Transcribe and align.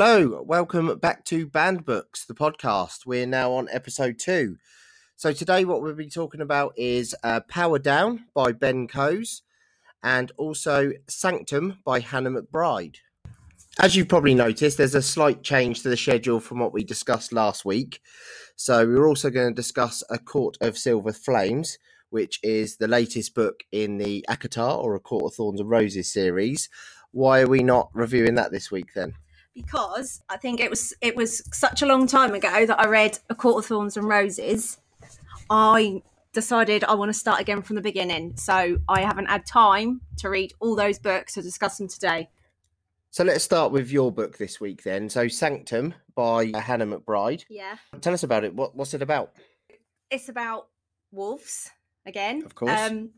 Hello, 0.00 0.44
welcome 0.46 0.96
back 1.00 1.24
to 1.24 1.44
Banned 1.44 1.84
Books, 1.84 2.24
the 2.24 2.32
podcast. 2.32 3.04
We're 3.04 3.26
now 3.26 3.50
on 3.54 3.66
episode 3.72 4.20
two. 4.20 4.58
So, 5.16 5.32
today, 5.32 5.64
what 5.64 5.82
we'll 5.82 5.96
be 5.96 6.08
talking 6.08 6.40
about 6.40 6.72
is 6.76 7.16
uh, 7.24 7.40
Power 7.48 7.80
Down 7.80 8.26
by 8.32 8.52
Ben 8.52 8.86
Coes 8.86 9.42
and 10.00 10.30
also 10.36 10.92
Sanctum 11.08 11.80
by 11.84 11.98
Hannah 11.98 12.30
McBride. 12.30 12.98
As 13.80 13.96
you've 13.96 14.06
probably 14.06 14.36
noticed, 14.36 14.78
there's 14.78 14.94
a 14.94 15.02
slight 15.02 15.42
change 15.42 15.82
to 15.82 15.88
the 15.88 15.96
schedule 15.96 16.38
from 16.38 16.60
what 16.60 16.72
we 16.72 16.84
discussed 16.84 17.32
last 17.32 17.64
week. 17.64 18.00
So, 18.54 18.86
we're 18.86 19.08
also 19.08 19.30
going 19.30 19.48
to 19.48 19.52
discuss 19.52 20.04
A 20.10 20.18
Court 20.20 20.56
of 20.60 20.78
Silver 20.78 21.12
Flames, 21.12 21.76
which 22.10 22.38
is 22.44 22.76
the 22.76 22.86
latest 22.86 23.34
book 23.34 23.64
in 23.72 23.98
the 23.98 24.24
ACOTAR 24.28 24.78
or 24.78 24.94
A 24.94 25.00
Court 25.00 25.24
of 25.24 25.34
Thorns 25.34 25.58
and 25.58 25.68
Roses 25.68 26.12
series. 26.12 26.68
Why 27.10 27.40
are 27.40 27.48
we 27.48 27.64
not 27.64 27.90
reviewing 27.94 28.36
that 28.36 28.52
this 28.52 28.70
week 28.70 28.94
then? 28.94 29.14
Because 29.62 30.22
I 30.28 30.36
think 30.36 30.60
it 30.60 30.70
was 30.70 30.94
it 31.00 31.16
was 31.16 31.42
such 31.52 31.82
a 31.82 31.86
long 31.86 32.06
time 32.06 32.34
ago 32.34 32.66
that 32.66 32.78
I 32.80 32.86
read 32.86 33.18
A 33.28 33.34
Court 33.34 33.62
of 33.64 33.66
Thorns 33.66 33.96
and 33.96 34.06
Roses. 34.08 34.78
I 35.50 36.02
decided 36.32 36.84
I 36.84 36.94
want 36.94 37.08
to 37.08 37.18
start 37.18 37.40
again 37.40 37.62
from 37.62 37.76
the 37.76 37.82
beginning, 37.82 38.36
so 38.36 38.78
I 38.88 39.00
haven't 39.00 39.26
had 39.26 39.46
time 39.46 40.00
to 40.18 40.28
read 40.28 40.52
all 40.60 40.76
those 40.76 40.98
books 40.98 41.34
to 41.34 41.42
discuss 41.42 41.78
them 41.78 41.88
today. 41.88 42.28
So 43.10 43.24
let's 43.24 43.42
start 43.42 43.72
with 43.72 43.90
your 43.90 44.12
book 44.12 44.36
this 44.38 44.60
week 44.60 44.82
then. 44.82 45.08
So 45.08 45.28
Sanctum 45.28 45.94
by 46.14 46.52
Hannah 46.54 46.86
McBride. 46.86 47.44
Yeah, 47.48 47.76
Tell 48.00 48.12
us 48.14 48.22
about 48.22 48.44
it. 48.44 48.54
What 48.54 48.76
what's 48.76 48.94
it 48.94 49.02
about? 49.02 49.32
it's 50.10 50.28
about 50.30 50.68
wolves 51.12 51.70
again, 52.06 52.42
Of 52.44 52.54
course. 52.54 52.70
um, 52.80 53.10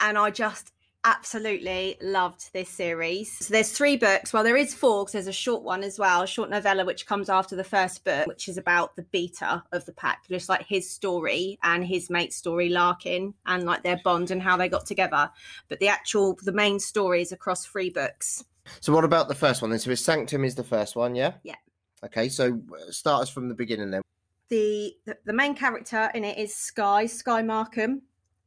and 0.00 0.16
I 0.16 0.30
just 0.30 0.72
absolutely 1.04 1.96
loved 2.00 2.52
this 2.52 2.68
series. 2.68 3.30
So 3.38 3.52
there's 3.52 3.70
three 3.72 3.96
books. 3.96 4.32
Well, 4.32 4.42
there 4.42 4.56
is 4.56 4.74
four 4.74 5.04
because 5.04 5.12
there's 5.12 5.26
a 5.26 5.32
short 5.32 5.62
one 5.62 5.82
as 5.82 5.98
well, 5.98 6.22
a 6.22 6.26
short 6.26 6.50
novella 6.50 6.84
which 6.84 7.06
comes 7.06 7.28
after 7.28 7.54
the 7.56 7.64
first 7.64 8.04
book, 8.04 8.26
which 8.26 8.48
is 8.48 8.56
about 8.58 8.96
the 8.96 9.02
beta 9.02 9.62
of 9.72 9.84
the 9.84 9.92
pack, 9.92 10.26
just 10.28 10.48
like 10.48 10.66
his 10.66 10.88
story 10.90 11.58
and 11.62 11.84
his 11.84 12.10
mate's 12.10 12.36
story, 12.36 12.68
Larkin, 12.68 13.34
and 13.46 13.64
like 13.64 13.82
their 13.82 14.00
bond 14.02 14.30
and 14.30 14.42
how 14.42 14.56
they 14.56 14.68
got 14.68 14.86
together. 14.86 15.30
But 15.68 15.78
the 15.80 15.88
actual, 15.88 16.38
the 16.42 16.52
main 16.52 16.80
story 16.80 17.20
is 17.22 17.32
across 17.32 17.64
three 17.66 17.90
books. 17.90 18.44
So 18.80 18.92
what 18.92 19.04
about 19.04 19.28
the 19.28 19.34
first 19.34 19.60
one 19.60 19.70
then? 19.70 19.78
So 19.78 19.94
Sanctum 19.94 20.44
is 20.44 20.54
the 20.54 20.64
first 20.64 20.96
one, 20.96 21.14
yeah? 21.14 21.34
Yeah. 21.42 21.56
Okay, 22.02 22.28
so 22.28 22.60
uh, 22.72 22.90
start 22.90 23.22
us 23.22 23.28
from 23.28 23.48
the 23.48 23.54
beginning 23.54 23.90
then. 23.90 24.02
the 24.48 24.94
the- 25.06 25.18
the 25.24 25.32
main 25.32 25.54
character 25.54 26.10
in 26.14 26.24
it 26.24 26.38
is 26.38 26.54
Sky 26.54 27.06
Sky 27.06 27.42
Markham, 27.42 28.02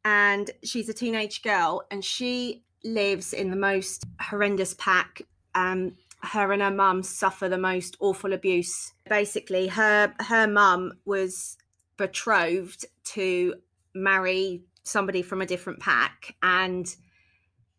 and 0.07 0.51
she's 0.63 0.87
a 0.87 0.93
teenage 0.93 1.41
girl, 1.41 1.81
and 1.91 2.03
she 2.03 2.63
lives 2.85 3.33
in 3.33 3.49
the 3.49 3.57
most 3.57 4.05
horrendous 4.21 4.73
pack. 4.75 5.23
Um, 5.53 5.95
her 6.23 6.53
and 6.53 6.61
her 6.61 6.71
mum 6.71 7.03
suffer 7.03 7.49
the 7.49 7.57
most 7.57 7.97
awful 7.99 8.31
abuse. 8.31 8.93
Basically, 9.09 9.67
her 9.67 10.13
her 10.21 10.47
mum 10.47 10.93
was 11.03 11.57
betrothed 11.97 12.85
to 13.15 13.55
marry 13.93 14.63
somebody 14.83 15.21
from 15.21 15.41
a 15.41 15.45
different 15.45 15.81
pack, 15.81 16.35
and 16.41 16.95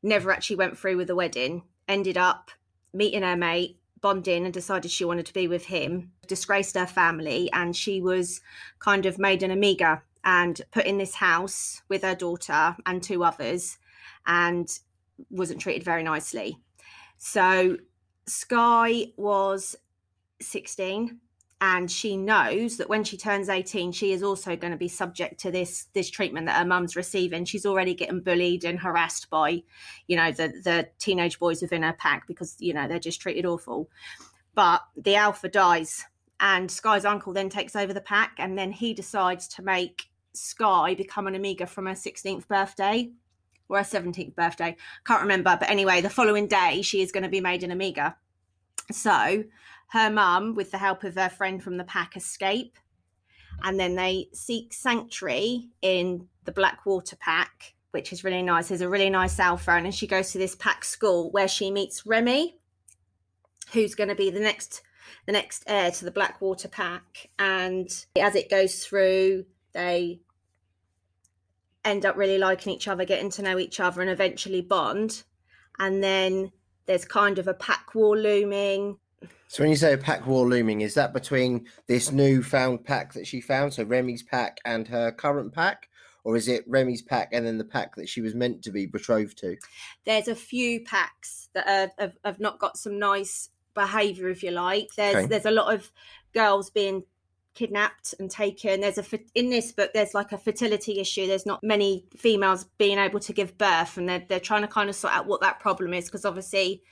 never 0.03 0.31
actually 0.31 0.57
went 0.57 0.77
through 0.77 0.99
with 0.99 1.07
the 1.07 1.17
wedding. 1.17 1.63
Ended 1.89 2.19
up 2.19 2.51
meeting 2.93 3.23
her 3.23 3.37
mate, 3.37 3.79
bonding, 4.03 4.45
and 4.45 4.53
decided 4.53 4.91
she 4.91 5.07
wanted 5.07 5.25
to 5.25 5.33
be 5.33 5.49
with 5.49 5.65
him. 5.65 6.13
Disgraced 6.27 6.77
her 6.77 6.87
family, 6.87 7.49
and 7.55 7.75
she 7.75 8.03
was 8.03 8.43
kind 8.81 9.07
of 9.07 9.19
made 9.19 9.43
an 9.43 9.51
omega 9.51 10.03
and 10.29 10.61
put 10.73 10.85
in 10.85 10.99
this 10.99 11.15
house 11.15 11.81
with 11.89 12.03
her 12.03 12.15
daughter 12.15 12.77
and 12.85 13.03
two 13.03 13.25
others, 13.25 13.79
and 14.27 14.79
wasn't 15.31 15.59
treated 15.59 15.83
very 15.83 16.03
nicely. 16.03 16.59
So 17.17 17.79
Sky 18.27 19.07
was 19.17 19.75
16 20.43 21.19
and 21.63 21.91
she 21.91 22.17
knows 22.17 22.77
that 22.77 22.91
when 22.91 23.03
she 23.03 23.17
turns 23.17 23.49
18 23.49 23.91
she 23.91 24.13
is 24.13 24.23
also 24.23 24.55
going 24.55 24.71
to 24.71 24.77
be 24.77 24.87
subject 24.87 25.41
to 25.41 25.51
this 25.51 25.87
this 25.93 26.09
treatment 26.09 26.47
that 26.47 26.57
her 26.57 26.65
mum's 26.65 26.95
receiving 26.95 27.45
she's 27.45 27.67
already 27.67 27.95
getting 27.95 28.21
bullied 28.21 28.63
and 28.63 28.79
harassed 28.79 29.29
by 29.31 29.61
you 30.07 30.17
know 30.17 30.31
the 30.31 30.49
the 30.63 30.89
teenage 31.01 31.41
boys 31.41 31.61
within 31.61 31.83
her 31.83 31.95
pack 31.95 32.29
because 32.29 32.55
you 32.61 32.73
know 32.73 32.87
they're 32.87 33.01
just 33.01 33.21
treated 33.21 33.45
awful 33.45 33.91
but 34.55 34.83
the 34.97 35.17
alpha 35.17 35.49
dies 35.49 36.05
and 36.39 36.71
sky's 36.71 37.05
uncle 37.05 37.33
then 37.33 37.49
takes 37.49 37.75
over 37.75 37.93
the 37.93 38.01
pack 38.01 38.35
and 38.39 38.57
then 38.57 38.71
he 38.71 38.95
decides 38.95 39.49
to 39.49 39.61
make 39.61 40.05
sky 40.39 40.95
become 40.95 41.27
an 41.27 41.37
omega 41.37 41.67
from 41.67 41.87
her 41.87 41.93
16th 41.93 42.47
birthday 42.49 43.11
or 43.69 43.79
her 43.79 43.85
17th 43.85 44.35
birthday 44.35 44.77
can't 45.05 45.23
remember 45.23 45.57
but 45.59 45.71
anyway 45.71 46.01
the 46.01 46.11
following 46.11 46.47
day 46.47 46.83
she 46.83 47.03
is 47.03 47.13
going 47.13 47.23
to 47.23 47.29
be 47.29 47.41
made 47.41 47.63
an 47.63 47.73
omega 47.73 48.17
so 48.91 49.45
her 49.89 50.11
mum, 50.11 50.55
with 50.55 50.71
the 50.71 50.79
help 50.79 51.05
of 51.05 51.15
her 51.15 51.29
friend 51.29 51.63
from 51.63 51.77
the 51.77 51.85
pack, 51.85 52.17
escape. 52.17 52.77
And 53.63 53.81
then 53.81 53.97
they 53.97 54.29
seek 54.33 54.73
sanctuary 54.73 55.69
in 55.83 56.29
the 56.45 56.53
Blackwater 56.53 57.17
pack, 57.17 57.75
which 57.91 58.13
is 58.13 58.23
really 58.23 58.43
nice. 58.43 58.69
There's 58.69 58.83
a 58.83 58.89
really 58.89 59.11
nice 59.11 59.41
alpha. 59.41 59.73
And 59.73 59.93
she 59.95 60.07
goes 60.07 60.31
to 60.33 60.39
this 60.39 60.55
pack 60.55 60.85
school 60.85 61.31
where 61.31 61.49
she 61.49 61.71
meets 61.71 62.07
Remy, 62.07 62.57
who's 63.73 63.95
going 63.95 64.09
to 64.09 64.15
be 64.15 64.31
the 64.31 64.41
next 64.41 64.83
the 65.25 65.33
next 65.33 65.65
heir 65.67 65.91
to 65.91 66.05
the 66.05 66.11
Blackwater 66.11 66.69
pack. 66.69 67.31
And 67.39 67.89
as 68.19 68.35
it 68.35 68.51
goes 68.51 68.85
through, 68.85 69.47
they 69.73 70.21
end 71.89 72.07
up 72.07 72.17
really 72.17 72.39
liking 72.39 72.73
each 72.73 72.89
other, 72.89 73.05
getting 73.05 73.31
to 73.31 73.43
know 73.43 73.59
each 73.59 73.81
other, 73.81 74.01
and 74.01 74.11
eventually 74.11 74.61
bond. 74.61 75.25
And 75.79 76.03
then 76.03 76.53
there's 76.87 77.05
kind 77.05 77.39
of 77.39 77.49
a 77.49 77.55
pack 77.55 77.95
war 77.95 78.17
looming. 78.17 78.99
So 79.49 79.63
when 79.63 79.71
you 79.71 79.77
say 79.77 79.95
a 79.95 79.99
pack 79.99 80.27
war 80.27 80.47
looming, 80.47 80.83
is 80.83 80.95
that 80.95 81.13
between 81.13 81.67
this 81.87 82.13
new 82.13 82.43
found 82.43 82.85
pack 82.85 83.15
that 83.15 83.27
she 83.27 83.41
found, 83.41 83.73
so 83.75 83.83
Remy's 83.83 84.23
pack 84.23 84.59
and 84.65 84.87
her 84.89 85.11
current 85.11 85.55
pack? 85.55 85.89
Or 86.25 86.37
is 86.37 86.49
it 86.49 86.65
Remy's 86.67 87.01
pack 87.01 87.31
and 87.33 87.47
then 87.47 87.57
the 87.57 87.65
pack 87.65 87.97
that 87.97 88.09
she 88.09 88.21
was 88.21 88.35
meant 88.35 88.63
to 88.65 88.71
be 88.71 88.85
betrothed 88.85 89.39
to? 89.39 89.57
there's 90.05 90.29
a 90.29 90.35
few 90.35 90.85
packs 90.85 91.49
that 91.55 91.67
are, 91.67 91.93
have, 91.99 92.17
have 92.25 92.41
not 92.41 92.59
got 92.59 92.77
some 92.77 92.99
nice 92.99 93.51
behavior 93.75 94.29
if 94.29 94.43
you 94.43 94.51
like 94.51 94.89
there's 94.97 95.15
Okay. 95.15 95.27
there's 95.27 95.47
a 95.47 95.51
lot 95.51 95.73
of 95.73 95.91
girls 96.35 96.69
being 96.69 97.05
kidnapped 97.55 98.15
and 98.19 98.31
taken. 98.31 98.81
There's 98.81 98.99
a 98.99 99.05
in 99.35 99.51
this 99.51 99.73
book 99.73 99.91
there's 99.93 100.15
like 100.15 100.33
a 100.33 100.39
fertility 100.39 101.01
issue. 101.01 101.27
There's 101.27 101.47
not 101.47 101.63
many 101.63 102.05
females 102.17 102.67
being 102.79 102.99
able 102.99 103.21
to 103.21 103.33
give 103.33 103.59
birth 103.59 103.97
and 103.97 104.09
they're, 104.09 104.25
they're 104.29 104.41
trying 104.41 104.63
to 104.63 104.69
kind 104.69 104.89
of 104.89 104.97
sort 104.97 105.13
out 105.13 105.27
what 105.27 105.41
that 105.41 105.61
problem 105.61 105.93
is 105.93 106.07
because 106.07 106.25
obviously 106.25 106.83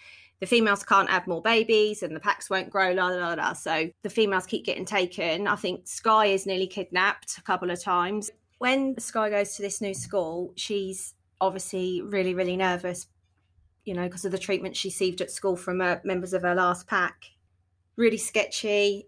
the 0.40 0.46
females 0.46 0.82
can't 0.82 1.08
have 1.08 1.26
more 1.26 1.40
babies 1.40 2.02
and 2.02 2.14
the 2.14 2.20
packs 2.20 2.50
won't 2.50 2.68
grow 2.68 2.92
la 2.92 3.08
la 3.08 3.34
la 3.34 3.52
so 3.52 3.88
the 4.02 4.10
females 4.10 4.46
keep 4.46 4.64
getting 4.64 4.84
taken. 4.84 5.46
I 5.46 5.56
think 5.56 5.86
sky 5.86 6.26
is 6.26 6.46
nearly 6.46 6.66
kidnapped 6.66 7.38
a 7.38 7.42
couple 7.42 7.70
of 7.70 7.80
times. 7.80 8.30
When 8.58 8.98
sky 8.98 9.30
goes 9.30 9.54
to 9.56 9.62
this 9.62 9.80
new 9.80 9.94
school 9.94 10.52
she's 10.56 11.14
obviously 11.40 12.02
really 12.02 12.34
really 12.34 12.56
nervous 12.56 13.06
you 13.84 13.92
know 13.94 14.04
because 14.04 14.24
of 14.24 14.32
the 14.32 14.38
treatment 14.38 14.74
she 14.74 14.88
received 14.88 15.20
at 15.20 15.30
school 15.30 15.54
from 15.54 15.80
uh, 15.80 15.96
members 16.04 16.32
of 16.32 16.42
her 16.42 16.54
last 16.54 16.86
pack. 16.86 17.26
Really 17.96 18.18
sketchy. 18.18 19.06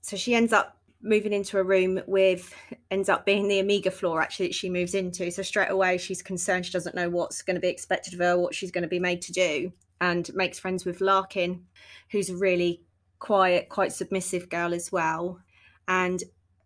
So 0.00 0.16
she 0.16 0.34
ends 0.34 0.52
up 0.52 0.77
moving 1.02 1.32
into 1.32 1.58
a 1.58 1.62
room 1.62 2.00
with 2.06 2.54
ends 2.90 3.08
up 3.08 3.24
being 3.24 3.48
the 3.48 3.60
omega 3.60 3.90
floor 3.90 4.20
actually 4.20 4.46
that 4.46 4.54
she 4.54 4.68
moves 4.68 4.94
into. 4.94 5.30
So 5.30 5.42
straight 5.42 5.70
away 5.70 5.98
she's 5.98 6.22
concerned. 6.22 6.66
She 6.66 6.72
doesn't 6.72 6.94
know 6.94 7.08
what's 7.08 7.42
going 7.42 7.54
to 7.54 7.60
be 7.60 7.68
expected 7.68 8.14
of 8.14 8.20
her 8.20 8.38
what 8.38 8.54
she's 8.54 8.70
going 8.70 8.82
to 8.82 8.88
be 8.88 8.98
made 8.98 9.22
to 9.22 9.32
do 9.32 9.72
and 10.00 10.28
makes 10.34 10.58
friends 10.58 10.84
with 10.84 11.00
larkin 11.00 11.64
who's 12.10 12.30
a 12.30 12.36
really 12.36 12.82
quiet 13.18 13.68
quite 13.68 13.92
submissive 13.92 14.48
girl 14.48 14.74
as 14.74 14.90
well. 14.90 15.40
And 15.86 16.22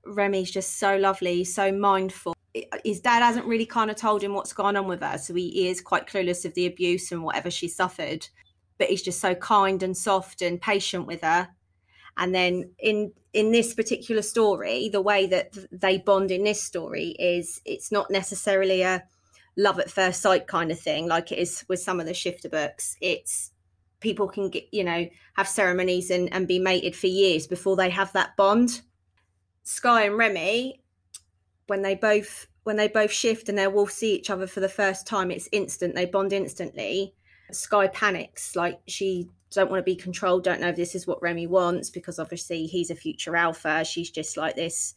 remy's 0.07 0.51
just 0.51 0.79
so 0.79 0.97
lovely 0.97 1.45
so 1.45 1.71
mindful. 1.71 2.35
His 2.85 3.01
dad 3.01 3.23
hasn't 3.23 3.47
really 3.47 3.67
kind 3.67 3.91
of 3.91 3.97
told 3.97 4.23
him 4.23 4.35
what's 4.35 4.53
gone 4.53 4.77
on 4.77 4.87
with 4.87 5.03
her 5.03 5.19
so 5.19 5.35
he, 5.35 5.51
he 5.51 5.69
is 5.69 5.81
quite 5.81 6.07
clueless 6.07 6.45
of 6.45 6.55
the 6.55 6.67
abuse 6.67 7.13
and 7.13 7.23
whatever 7.23 7.51
she 7.51 7.69
suffered. 7.69 8.29
But 8.79 8.89
he's 8.89 9.03
just 9.03 9.21
so 9.21 9.35
kind 9.35 9.83
and 9.83 9.97
soft 9.97 10.41
and 10.41 10.61
patient 10.61 11.07
with 11.07 11.21
her 11.21 11.51
and 12.17 12.35
then 12.35 12.71
in 12.79 13.13
in 13.33 13.51
this 13.51 13.75
particular 13.75 14.23
story 14.23 14.89
the 14.91 15.01
way 15.01 15.27
that 15.27 15.57
they 15.71 15.99
bond 15.99 16.31
in 16.31 16.45
this 16.45 16.63
story 16.63 17.17
is 17.19 17.61
it's 17.65 17.91
not 17.91 18.11
necessarily 18.11 18.83
a 18.83 19.03
love 19.57 19.79
at 19.79 19.91
first 19.91 20.23
sight 20.23 20.47
kind 20.47 20.71
of 20.71 20.79
thing 20.79 21.07
like 21.07 21.31
it 21.33 21.39
is 21.39 21.65
with 21.69 21.81
some 21.81 22.01
of 22.01 22.07
the 22.07 22.15
shifter 22.15 22.49
books. 22.49 22.97
It's 23.01 23.51
people 24.01 24.29
can 24.29 24.49
get 24.49 24.65
you 24.73 24.85
know 24.85 25.07
have 25.35 25.49
ceremonies 25.49 26.11
and, 26.11 26.33
and 26.33 26.49
be 26.49 26.59
mated 26.59 26.97
for 26.97 27.07
years 27.07 27.47
before 27.47 27.77
they 27.77 27.91
have 27.91 28.13
that 28.13 28.37
bond. 28.37 28.83
Sky 29.63 30.05
and 30.05 30.17
remy 30.17 30.81
when 31.67 31.83
they 31.83 31.95
both 31.95 32.47
when 32.65 32.77
they 32.77 32.89
both 32.89 33.11
shift 33.11 33.49
and 33.49 33.59
they 33.59 33.67
will 33.67 33.87
see 33.87 34.15
each 34.15 34.31
other 34.31 34.47
for 34.47 34.61
the 34.61 34.69
first 34.69 35.07
time 35.07 35.31
it's 35.31 35.49
instant 35.53 35.95
they 35.95 36.07
bond 36.07 36.33
instantly. 36.33 37.15
Sky 37.51 37.87
panics 37.89 38.57
like 38.57 38.81
she 38.87 39.29
don't 39.55 39.71
want 39.71 39.79
to 39.79 39.91
be 39.91 39.97
controlled 39.97 40.45
don't 40.45 40.61
know 40.61 40.69
if 40.69 40.77
this 40.77 40.95
is 40.95 41.07
what 41.07 41.23
remy 41.23 41.47
wants 41.47 41.91
because 41.91 42.19
obviously 42.19 42.67
he's 42.67 42.91
a 42.91 42.95
future 42.95 43.37
alpha 43.37 43.85
she's 43.85 44.11
just 44.11 44.37
like 44.37 44.57
this 44.57 44.95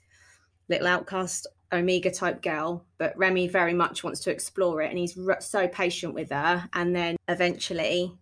little 0.70 0.88
outcast 0.88 1.48
omega 1.74 2.12
type 2.12 2.42
girl 2.42 2.86
but 2.98 3.18
remy 3.18 3.48
very 3.48 3.74
much 3.74 4.04
wants 4.04 4.20
to 4.20 4.32
explore 4.32 4.82
it 4.82 4.90
and 4.90 4.98
he's 4.98 5.18
so 5.40 5.68
patient 5.68 6.14
with 6.14 6.30
her 6.30 6.68
and 6.74 6.96
then 6.96 7.16
eventually 7.28 8.14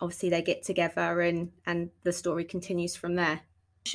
obviously 0.00 0.28
they 0.28 0.42
get 0.42 0.62
together 0.62 1.20
and 1.20 1.50
and 1.66 1.90
the 2.02 2.12
story 2.12 2.44
continues 2.44 2.96
from 2.96 3.14
there. 3.14 3.40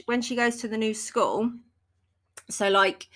When 0.05 0.21
she 0.21 0.35
goes 0.35 0.57
to 0.57 0.67
the 0.67 0.77
new 0.77 0.93
school 0.93 1.51
so 2.49 2.69
like 2.69 3.07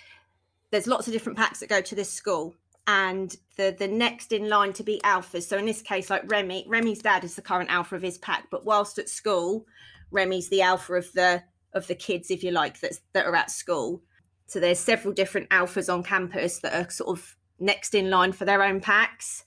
there's 0.71 0.87
lots 0.87 1.07
of 1.07 1.13
different 1.13 1.37
packs 1.37 1.59
that 1.59 1.69
go 1.69 1.81
to 1.81 1.95
this 1.95 2.09
school 2.09 2.55
and 2.88 3.38
the 3.56 3.75
the 3.80 3.88
next 3.88 4.31
in 4.31 4.50
line 4.50 4.74
to 4.74 4.83
be 4.83 5.00
alphas 5.06 5.44
so 5.44 5.57
in 5.57 5.65
this 5.65 5.81
case 5.81 6.09
like 6.09 6.30
remy 6.30 6.65
remy's 6.68 7.00
dad 7.00 7.24
is 7.24 7.35
the 7.35 7.41
current 7.41 7.69
alpha 7.69 7.95
of 7.95 8.01
his 8.01 8.18
pack 8.18 8.47
but 8.51 8.65
whilst 8.65 8.97
at 8.97 9.07
school 9.07 9.65
remy's 10.12 10.50
the 10.50 10.62
alpha 10.62 10.94
of 10.94 11.12
the 11.13 11.41
of 11.74 11.88
the 11.88 11.95
kids 11.95 12.31
if 12.31 12.44
you 12.44 12.51
like 12.51 12.80
that 12.80 13.00
that 13.13 13.25
are 13.25 13.35
at 13.35 13.51
school. 13.51 14.01
So 14.45 14.59
there's 14.59 14.80
several 14.80 15.13
different 15.13 15.50
alphas 15.50 15.91
on 15.91 16.03
campus 16.03 16.59
that 16.59 16.74
are 16.74 16.89
sort 16.89 17.18
of 17.18 17.35
next 17.59 17.95
in 17.95 18.09
line 18.09 18.31
for 18.31 18.45
their 18.45 18.63
own 18.63 18.80
packs. 18.80 19.45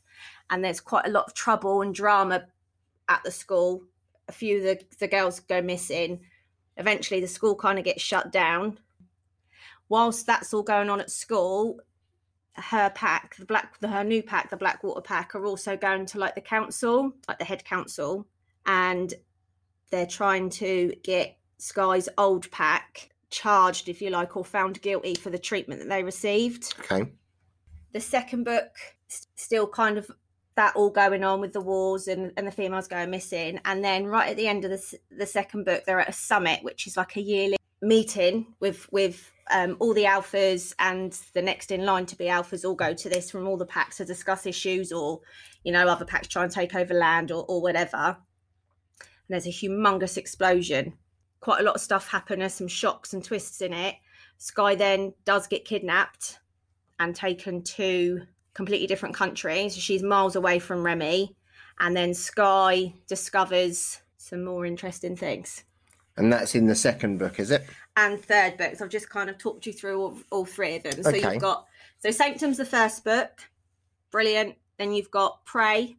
And 0.50 0.64
there's 0.64 0.80
quite 0.80 1.06
a 1.06 1.10
lot 1.10 1.26
of 1.26 1.34
trouble 1.34 1.82
and 1.82 1.94
drama 1.94 2.46
at 3.08 3.22
the 3.24 3.30
school. 3.30 3.82
A 4.28 4.32
few 4.32 4.58
of 4.58 4.62
the, 4.64 4.80
the 4.98 5.08
girls 5.08 5.40
go 5.40 5.62
missing. 5.62 6.20
Eventually 6.76 7.20
the 7.20 7.26
school 7.26 7.54
kind 7.54 7.78
of 7.78 7.84
gets 7.84 8.02
shut 8.02 8.32
down. 8.32 8.78
Whilst 9.88 10.26
that's 10.26 10.52
all 10.52 10.62
going 10.62 10.90
on 10.90 11.00
at 11.00 11.10
school 11.10 11.78
her 12.56 12.90
pack 12.90 13.36
the 13.36 13.44
black 13.44 13.78
the, 13.80 13.88
her 13.88 14.02
new 14.04 14.22
pack 14.22 14.50
the 14.50 14.56
blackwater 14.56 15.00
pack 15.00 15.34
are 15.34 15.46
also 15.46 15.76
going 15.76 16.06
to 16.06 16.18
like 16.18 16.34
the 16.34 16.40
council 16.40 17.12
like 17.28 17.38
the 17.38 17.44
head 17.44 17.64
council 17.64 18.26
and 18.66 19.14
they're 19.90 20.06
trying 20.06 20.48
to 20.50 20.92
get 21.02 21.36
sky's 21.58 22.08
old 22.18 22.50
pack 22.50 23.10
charged 23.30 23.88
if 23.88 24.00
you 24.00 24.10
like 24.10 24.36
or 24.36 24.44
found 24.44 24.80
guilty 24.82 25.14
for 25.14 25.30
the 25.30 25.38
treatment 25.38 25.80
that 25.80 25.88
they 25.88 26.02
received 26.02 26.74
Okay. 26.80 27.10
the 27.92 28.00
second 28.00 28.44
book 28.44 28.70
s- 29.10 29.26
still 29.36 29.66
kind 29.66 29.98
of 29.98 30.10
that 30.54 30.74
all 30.74 30.88
going 30.88 31.22
on 31.22 31.40
with 31.40 31.52
the 31.52 31.60
wars 31.60 32.08
and, 32.08 32.32
and 32.38 32.46
the 32.46 32.50
females 32.52 32.88
going 32.88 33.10
missing 33.10 33.60
and 33.66 33.84
then 33.84 34.06
right 34.06 34.30
at 34.30 34.36
the 34.36 34.48
end 34.48 34.64
of 34.64 34.70
the, 34.70 34.98
the 35.10 35.26
second 35.26 35.64
book 35.64 35.84
they're 35.84 36.00
at 36.00 36.08
a 36.08 36.12
summit 36.12 36.60
which 36.62 36.86
is 36.86 36.96
like 36.96 37.16
a 37.16 37.20
yearly 37.20 37.56
meeting 37.86 38.54
with 38.60 38.90
with 38.92 39.32
um, 39.50 39.76
all 39.78 39.94
the 39.94 40.04
alphas 40.04 40.74
and 40.78 41.18
the 41.34 41.42
next 41.42 41.70
in 41.70 41.84
line 41.84 42.06
to 42.06 42.16
be 42.16 42.24
alphas 42.24 42.64
all 42.64 42.74
go 42.74 42.94
to 42.94 43.08
this 43.08 43.30
from 43.30 43.46
all 43.46 43.56
the 43.56 43.66
packs 43.66 43.98
to 43.98 44.04
discuss 44.04 44.44
issues 44.46 44.92
or 44.92 45.20
you 45.62 45.72
know 45.72 45.86
other 45.86 46.04
packs 46.04 46.28
try 46.28 46.42
and 46.42 46.52
take 46.52 46.74
over 46.74 46.94
land 46.94 47.30
or, 47.30 47.44
or 47.48 47.62
whatever 47.62 48.16
and 49.00 49.28
there's 49.28 49.46
a 49.46 49.50
humongous 49.50 50.16
explosion 50.16 50.94
quite 51.40 51.60
a 51.60 51.62
lot 51.62 51.76
of 51.76 51.80
stuff 51.80 52.08
happen 52.08 52.40
there's 52.40 52.54
some 52.54 52.66
shocks 52.66 53.12
and 53.14 53.22
twists 53.24 53.60
in 53.60 53.72
it 53.72 53.94
sky 54.36 54.74
then 54.74 55.12
does 55.24 55.46
get 55.46 55.64
kidnapped 55.64 56.40
and 56.98 57.14
taken 57.14 57.62
to 57.62 58.22
completely 58.56 58.86
different 58.86 59.14
countries. 59.14 59.76
She's 59.76 60.02
miles 60.02 60.34
away 60.34 60.58
from 60.58 60.82
Remy, 60.82 61.36
and 61.78 61.94
then 61.94 62.14
Sky 62.14 62.94
discovers 63.06 64.00
some 64.16 64.42
more 64.44 64.64
interesting 64.64 65.14
things. 65.14 65.62
And 66.16 66.32
that's 66.32 66.54
in 66.54 66.66
the 66.66 66.74
second 66.74 67.18
book, 67.18 67.38
is 67.38 67.50
it? 67.50 67.66
And 67.96 68.22
third 68.22 68.56
books, 68.56 68.80
I've 68.80 68.88
just 68.88 69.08
kind 69.10 69.28
of 69.28 69.38
talked 69.38 69.66
you 69.66 69.72
through 69.72 70.00
all, 70.00 70.18
all 70.30 70.44
three 70.44 70.76
of 70.76 70.82
them. 70.82 71.02
So 71.02 71.10
Okay. 71.10 71.32
you've 71.32 71.42
got 71.42 71.66
so 71.98 72.10
Sanctum's 72.10 72.58
the 72.58 72.64
first 72.64 73.04
book, 73.04 73.30
brilliant. 74.10 74.54
Then 74.78 74.92
you've 74.92 75.10
got 75.10 75.44
Prey. 75.46 75.96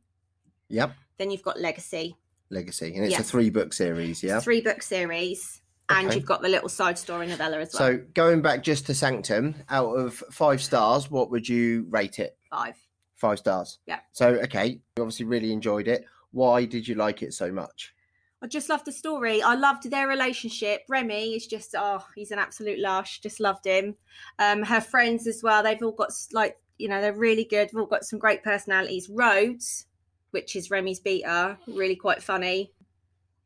Yep. 0.69 0.92
Then 1.18 1.31
you've 1.31 1.42
got 1.42 1.60
Legacy. 1.60 2.16
Legacy. 2.50 2.94
And 2.96 3.04
it's 3.04 3.14
Yeah. 3.14 3.22
a 3.22 3.24
three 3.24 3.50
book 3.50 3.74
series, 3.74 4.22
yeah? 4.24 4.40
Three 4.40 4.62
book 4.62 4.84
series, 4.84 5.62
and 5.90 6.08
Okay. 6.08 6.16
you've 6.18 6.25
got 6.25 6.42
the 6.42 6.50
little 6.50 6.69
side 6.69 6.98
story 6.98 7.28
novella 7.28 7.60
as 7.60 7.74
well. 7.74 7.80
So 7.92 7.98
going 8.14 8.42
back 8.42 8.64
just 8.64 8.86
to 8.88 8.94
Sanctum, 8.94 9.56
out 9.69 9.90
of 9.96 10.14
five 10.31 10.62
stars, 10.62 11.10
what 11.10 11.31
would 11.31 11.50
you 11.50 11.88
rate 11.90 12.19
it? 12.19 12.38
Five. 12.50 12.75
Five 13.16 13.40
stars. 13.40 13.80
Yeah. 13.88 14.00
So 14.12 14.36
okay, 14.36 14.68
you 14.68 14.80
obviously 15.04 15.25
really 15.25 15.52
enjoyed 15.52 15.88
it. 15.88 16.06
Why 16.31 16.66
did 16.66 16.88
you 16.88 16.94
like 16.96 17.24
it 17.24 17.34
so 17.34 17.52
much? 17.52 17.94
I 18.42 18.48
just 18.48 18.69
loved 18.69 18.86
the 18.86 18.92
story. 18.92 19.42
I 19.42 19.56
loved 19.56 19.89
their 19.89 20.07
relationship. 20.07 20.81
Remy 20.88 21.36
is 21.36 21.48
just 21.48 21.74
oh, 21.78 22.04
he's 22.16 22.31
an 22.31 22.39
absolute 22.39 22.80
lush. 22.80 23.19
Just 23.22 23.39
loved 23.39 23.66
him. 23.66 23.95
Um, 24.38 24.63
her 24.63 24.81
friends 24.81 25.25
as 25.25 25.42
well. 25.42 25.63
They've 25.63 25.81
all 25.81 25.92
got 25.92 26.12
like 26.31 26.57
you 26.78 26.88
know 26.88 27.01
they're 27.01 27.13
really 27.13 27.45
good. 27.45 27.69
They've 27.69 27.80
all 27.80 27.88
got 27.88 28.06
some 28.06 28.19
great 28.19 28.44
personalities. 28.44 29.10
Rhodes, 29.10 29.88
which 30.31 30.56
is 30.56 30.69
Remy's 30.69 31.00
beta, 31.00 31.57
really 31.68 31.95
quite 31.95 32.22
funny. 32.22 32.72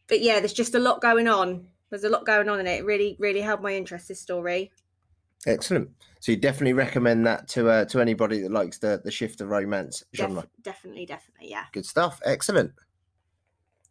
But 0.08 0.22
yeah, 0.22 0.40
there's 0.40 0.54
just 0.54 0.76
a 0.76 0.80
lot 0.80 1.02
going 1.02 1.30
on. 1.30 1.68
There's 1.90 2.04
a 2.04 2.10
lot 2.10 2.26
going 2.26 2.50
on 2.50 2.60
in 2.60 2.68
it. 2.68 2.80
It 2.80 2.86
really, 2.86 3.16
really 3.20 3.42
held 3.42 3.62
my 3.62 3.74
interest. 3.74 4.10
This 4.10 4.20
story. 4.20 4.72
Excellent. 5.48 5.90
So 6.20 6.32
you 6.32 6.38
definitely 6.38 6.74
recommend 6.74 7.26
that 7.26 7.48
to 7.50 7.70
uh, 7.70 7.86
to 7.86 8.02
anybody 8.02 8.42
that 8.42 8.52
likes 8.52 8.78
the 8.78 9.02
the 9.04 9.12
shifter 9.12 9.48
romance 9.48 10.04
Def- 10.12 10.28
genre. 10.28 10.48
definitely, 10.62 11.06
definitely, 11.06 11.50
yeah. 11.50 11.64
Good 11.72 11.86
stuff. 11.86 12.20
Excellent. 12.26 12.74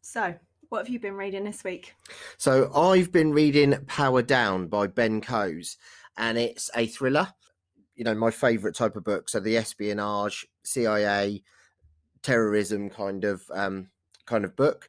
So, 0.03 0.35
what 0.71 0.87
have 0.87 0.89
you 0.89 1.01
been 1.01 1.17
reading 1.17 1.45
this 1.45 1.65
week? 1.65 1.95
So 2.39 2.73
I've 2.73 3.11
been 3.11 3.33
reading 3.33 3.77
Power 3.87 4.23
Down 4.23 4.69
by 4.69 4.87
Ben 4.87 5.21
Coes, 5.21 5.77
and 6.17 6.39
it's 6.39 6.71
a 6.77 6.87
thriller. 6.87 7.35
You 7.97 8.05
know, 8.05 8.15
my 8.15 8.31
favourite 8.31 8.77
type 8.77 8.95
of 8.95 9.05
book. 9.05 9.29
So 9.29 9.41
the 9.41 9.57
espionage, 9.57 10.47
CIA, 10.63 11.43
terrorism 12.23 12.89
kind 12.89 13.25
of 13.25 13.43
um, 13.53 13.89
kind 14.27 14.45
of 14.45 14.55
book. 14.55 14.89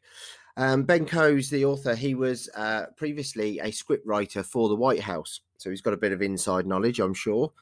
Um, 0.58 0.84
ben 0.84 1.06
Coes 1.06 1.50
the 1.50 1.66
author, 1.66 1.96
he 1.96 2.16
was 2.16 2.50
uh, 2.56 2.88
previously 2.98 3.60
a 3.60 3.68
scriptwriter 3.68 4.46
for 4.46 4.70
the 4.70 4.76
White 4.76 5.02
House, 5.02 5.42
so 5.58 5.70
he's 5.70 5.82
got 5.82 5.94
a 5.94 5.98
bit 5.98 6.12
of 6.12 6.22
inside 6.22 6.66
knowledge, 6.66 7.00
I'm 7.00 7.14
sure. 7.14 7.54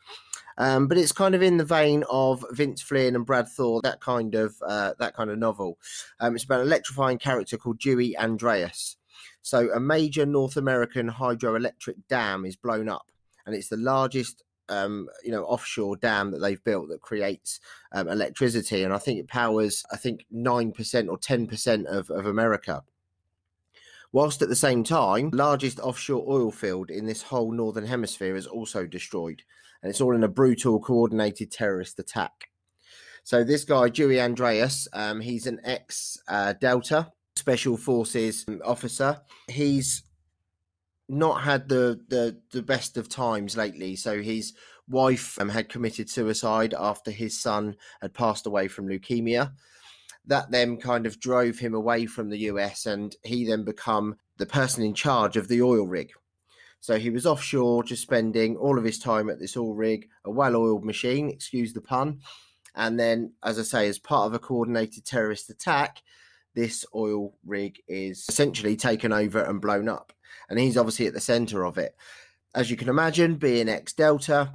Um, 0.58 0.88
but 0.88 0.98
it's 0.98 1.14
kind 1.14 1.36
of 1.36 1.42
in 1.42 1.58
the 1.58 1.66
vein 1.66 2.04
of 2.10 2.44
Vince 2.52 2.82
Flynn 2.82 3.16
and 3.16 3.26
Brad 3.26 3.48
Thor, 3.48 3.82
that 3.82 4.02
kind 4.02 4.36
of 4.36 4.56
uh, 4.66 4.94
that 5.00 5.16
kind 5.16 5.30
of 5.30 5.38
novel. 5.38 5.78
Um, 6.20 6.36
it's 6.36 6.44
about 6.44 6.62
an 6.62 6.68
electrifying 6.68 7.18
character 7.18 7.58
called 7.58 7.80
Dewey 7.80 8.18
Andreas. 8.18 8.98
So, 9.42 9.72
a 9.74 9.80
major 9.80 10.26
North 10.26 10.58
American 10.58 11.10
hydroelectric 11.10 11.96
dam 12.10 12.46
is 12.46 12.58
blown 12.58 12.90
up, 12.90 13.10
and 13.46 13.56
it's 13.56 13.70
the 13.70 13.78
largest, 13.78 14.44
um, 14.70 15.10
you 15.24 15.32
know, 15.32 15.44
offshore 15.44 15.98
dam 15.98 16.32
that 16.32 16.40
they've 16.40 16.64
built 16.64 16.90
that 16.90 17.02
creates 17.02 17.60
um, 17.92 18.08
electricity, 18.08 18.84
and 18.84 18.94
I 18.94 18.98
think 18.98 19.20
it 19.20 19.28
powers, 19.28 19.84
I 19.92 19.98
think, 19.98 20.26
nine 20.32 20.72
percent 20.72 21.10
or 21.10 21.18
ten 21.18 21.48
percent 21.48 21.88
of 21.88 22.10
of 22.10 22.26
America. 22.26 22.84
Whilst 24.12 24.42
at 24.42 24.50
the 24.50 24.56
same 24.56 24.84
time, 24.84 25.30
largest 25.32 25.80
offshore 25.80 26.26
oil 26.28 26.52
field 26.52 26.90
in 26.90 27.06
this 27.06 27.22
whole 27.22 27.52
northern 27.52 27.86
hemisphere 27.86 28.36
is 28.36 28.48
also 28.48 28.88
destroyed, 28.88 29.44
and 29.82 29.90
it's 29.90 30.02
all 30.02 30.16
in 30.16 30.24
a 30.24 30.28
brutal, 30.28 30.80
coordinated 30.80 31.52
terrorist 31.52 32.00
attack. 32.00 32.50
So 33.24 33.44
this 33.44 33.66
guy, 33.66 33.90
Dewey 33.90 34.20
Andreas, 34.20 34.88
um, 34.94 35.22
he's 35.22 35.46
an 35.46 35.60
ex 35.64 36.18
uh, 36.28 36.54
Delta 36.54 37.12
Special 37.36 37.78
Forces 37.78 38.46
officer. 38.66 39.22
He's 39.48 40.04
not 41.10 41.42
had 41.42 41.68
the, 41.68 42.00
the 42.08 42.40
the 42.52 42.62
best 42.62 42.96
of 42.96 43.10
times 43.10 43.58
lately. 43.58 43.96
So 43.96 44.22
his 44.22 44.54
wife 44.88 45.40
um, 45.40 45.50
had 45.50 45.70
committed 45.70 46.10
suicide 46.10 46.74
after 46.78 47.12
his 47.12 47.40
son 47.40 47.76
had 48.02 48.14
passed 48.14 48.46
away 48.46 48.68
from 48.68 48.88
leukemia. 48.88 49.54
That 50.26 50.52
then 50.52 50.78
kind 50.78 51.06
of 51.06 51.20
drove 51.20 51.58
him 51.58 51.74
away 51.74 52.06
from 52.06 52.30
the 52.30 52.38
US, 52.52 52.86
and 52.86 53.16
he 53.24 53.46
then 53.46 53.64
become 53.64 54.18
the 54.38 54.46
person 54.46 54.84
in 54.84 54.94
charge 54.94 55.36
of 55.36 55.48
the 55.48 55.62
oil 55.62 55.88
rig. 55.88 56.12
So 56.80 56.98
he 56.98 57.10
was 57.10 57.26
offshore, 57.26 57.84
just 57.84 58.04
spending 58.04 58.56
all 58.56 58.78
of 58.78 58.86
his 58.86 59.00
time 59.00 59.30
at 59.30 59.40
this 59.40 59.58
oil 59.58 59.74
rig, 59.74 60.08
a 60.24 60.32
well-oiled 60.32 60.86
machine, 60.86 61.30
excuse 61.30 61.74
the 61.74 61.82
pun. 61.82 62.22
And 62.76 62.98
then, 62.98 63.34
as 63.44 63.60
I 63.60 63.64
say, 63.64 63.90
as 63.90 64.00
part 64.00 64.28
of 64.28 64.34
a 64.34 64.40
coordinated 64.40 65.06
terrorist 65.06 65.50
attack, 65.50 66.02
this 66.56 66.86
oil 66.96 67.36
rig 67.46 67.82
is 67.88 68.26
essentially 68.30 68.78
taken 68.78 69.12
over 69.12 69.42
and 69.42 69.60
blown 69.60 69.90
up. 69.90 70.14
And 70.50 70.60
he's 70.60 70.78
obviously 70.78 71.08
at 71.08 71.14
the 71.14 71.20
center 71.20 71.66
of 71.66 71.78
it. 71.78 71.96
As 72.56 72.72
you 72.72 72.78
can 72.78 72.90
imagine, 72.90 73.36
being 73.36 73.70
ex 73.70 73.94
Delta, 73.94 74.54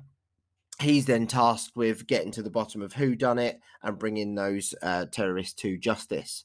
he's 0.81 1.07
then 1.07 1.27
tasked 1.27 1.77
with 1.77 2.07
getting 2.07 2.33
to 2.33 2.43
the 2.43 2.51
bottom 2.51 2.83
of 2.83 2.95
who 2.95 3.15
done 3.15 3.39
it 3.39 3.61
and 3.83 3.99
bringing 3.99 4.35
those 4.35 4.75
uh, 4.83 5.07
terrorists 5.07 5.55
to 5.63 5.79
justice. 5.79 6.45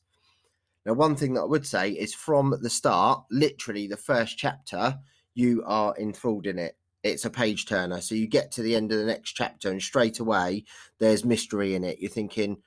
Now, 0.85 0.93
one 0.93 1.15
thing 1.15 1.33
that 1.33 1.41
I 1.41 1.45
would 1.45 1.65
say 1.65 1.91
is 1.91 2.13
from 2.13 2.55
the 2.61 2.69
start, 2.69 3.23
literally 3.31 3.87
the 3.87 3.97
first 3.97 4.37
chapter, 4.37 4.99
you 5.33 5.63
are 5.65 5.95
enthralled 5.97 6.47
in 6.47 6.57
it. 6.59 6.77
It's 7.03 7.25
a 7.25 7.29
page 7.29 7.65
turner. 7.65 8.01
So 8.01 8.15
you 8.15 8.27
get 8.27 8.51
to 8.53 8.61
the 8.61 8.75
end 8.75 8.91
of 8.91 8.99
the 8.99 9.05
next 9.05 9.33
chapter, 9.33 9.69
and 9.69 9.81
straight 9.81 10.19
away, 10.19 10.65
there's 10.99 11.25
mystery 11.25 11.75
in 11.75 11.83
it. 11.83 11.99
You're 11.99 12.11
thinking, 12.11 12.57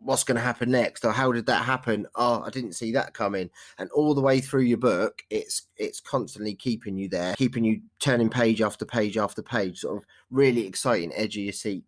what's 0.00 0.24
going 0.24 0.36
to 0.36 0.42
happen 0.42 0.70
next 0.70 1.04
or 1.04 1.12
how 1.12 1.30
did 1.30 1.46
that 1.46 1.64
happen? 1.64 2.06
Oh 2.14 2.42
i 2.44 2.50
didn't 2.50 2.72
see 2.72 2.92
that 2.92 3.14
coming. 3.14 3.50
And 3.78 3.90
all 3.90 4.14
the 4.14 4.20
way 4.20 4.40
through 4.40 4.62
your 4.62 4.78
book 4.78 5.22
it's 5.30 5.66
it's 5.76 6.00
constantly 6.00 6.54
keeping 6.54 6.96
you 6.96 7.08
there 7.08 7.34
keeping 7.36 7.64
you 7.64 7.82
turning 7.98 8.30
page 8.30 8.62
after 8.62 8.84
page 8.84 9.16
after 9.16 9.42
page 9.42 9.80
sort 9.80 9.98
of 9.98 10.04
really 10.30 10.66
exciting 10.66 11.12
edge 11.14 11.36
of 11.36 11.44
your 11.44 11.52
seat 11.52 11.84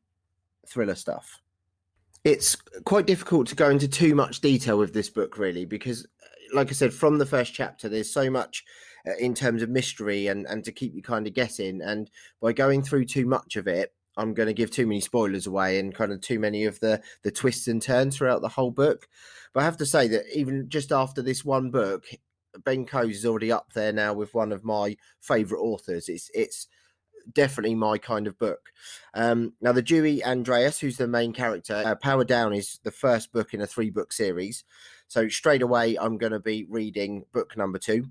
thriller 0.67 0.95
stuff. 0.95 1.41
It's 2.25 2.57
quite 2.85 3.07
difficult 3.07 3.49
to 3.49 3.57
go 3.57 3.69
into 3.69 3.89
too 3.89 4.15
much 4.15 4.41
detail 4.41 4.79
with 4.79 4.95
this 4.95 5.11
book 5.11 5.39
really 5.39 5.65
because 5.65 6.05
uh, 6.05 6.57
like 6.57 6.69
i 6.69 6.73
said 6.73 6.93
from 6.93 7.19
the 7.19 7.27
first 7.27 7.55
chapter 7.55 7.89
there's 7.89 8.13
so 8.13 8.31
much 8.31 8.65
uh, 9.09 9.17
in 9.19 9.35
terms 9.35 9.63
of 9.63 9.71
mystery 9.71 10.29
and 10.29 10.47
and 10.47 10.63
to 10.65 10.71
keep 10.71 10.95
you 10.95 11.03
kind 11.03 11.27
of 11.27 11.35
guessing 11.35 11.81
and 11.83 12.11
by 12.41 12.53
going 12.53 12.83
through 12.83 13.05
too 13.05 13.27
much 13.27 13.57
of 13.57 13.67
it 13.67 13.93
I'm 14.17 14.35
going 14.35 14.47
to 14.47 14.55
give 14.55 14.71
too 14.71 14.87
many 14.87 15.01
spoilers 15.01 15.47
away 15.47 15.79
and 15.79 15.95
kind 15.95 16.13
of 16.13 16.21
too 16.21 16.39
many 16.39 16.65
of 16.65 16.81
the 16.81 17.03
the 17.23 17.31
twists 17.31 17.69
and 17.69 17.81
turns 17.81 18.17
throughout 18.17 18.43
the 18.43 18.49
whole 18.49 18.71
book. 18.71 19.09
But 19.53 19.61
I 19.61 19.65
have 19.65 19.77
to 19.79 19.87
say 19.87 20.09
that 20.09 20.25
even 20.35 20.69
just 20.69 20.93
after 20.93 21.23
this 21.23 21.45
one 21.45 21.71
book, 21.71 22.05
Ben 22.65 22.85
Coes 22.85 23.17
is 23.17 23.27
already 23.27 23.51
up 23.51 23.73
there 23.75 23.93
now 23.93 24.13
with 24.13 24.35
one 24.35 24.53
of 24.53 24.65
my 24.65 24.97
favourite 25.21 25.63
authors. 25.63 26.09
It's 26.09 26.31
it's 26.35 26.69
definitely 27.33 27.75
my 27.75 27.99
kind 27.99 28.27
of 28.27 28.39
book. 28.39 28.73
Um, 29.15 29.55
now, 29.61 29.73
the 29.73 29.83
Dewey 29.83 30.25
Andreas, 30.25 30.81
who's 30.81 30.97
the 30.97 31.07
main 31.07 31.33
character, 31.33 31.83
uh, 31.85 31.95
Power 31.95 32.25
Down 32.25 32.53
is 32.53 32.81
the 32.83 32.91
first 32.91 33.33
book 33.33 33.55
in 33.55 33.61
a 33.61 33.67
three 33.67 33.91
book 33.91 34.13
series. 34.13 34.65
So 35.09 35.29
straight 35.29 35.63
away, 35.63 35.97
I'm 35.97 36.19
going 36.19 36.33
to 36.33 36.41
be 36.41 36.67
reading 36.69 37.25
book 37.33 37.57
number 37.57 37.79
two. 37.79 38.07